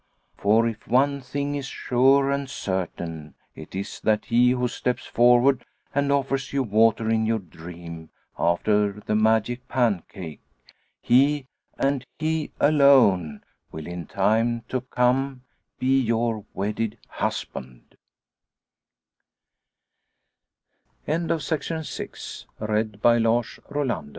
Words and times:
For 0.35 0.67
if 0.67 0.87
one 0.87 1.21
thing 1.21 1.53
is 1.53 1.67
sure 1.67 2.31
and 2.31 2.49
certain 2.49 3.35
it 3.53 3.75
is 3.75 3.99
that 3.99 4.25
he 4.25 4.49
who 4.49 4.67
steps 4.67 5.05
forward 5.05 5.63
and 5.93 6.11
offers 6.11 6.51
you 6.51 6.63
water 6.63 7.07
in 7.07 7.27
your 7.27 7.37
dream 7.37 8.09
after 8.35 8.93
the 8.93 9.13
magic 9.13 9.67
pancake, 9.67 10.41
he 10.99 11.45
and 11.77 12.03
he 12.17 12.49
alone 12.59 13.43
will 13.71 13.85
in 13.85 14.07
time 14.07 14.63
to 14.69 14.81
come 14.81 15.43
be 15.77 15.99
your 16.01 16.45
wedded 16.55 16.97
husband. 17.07 17.95
CH 21.05 22.45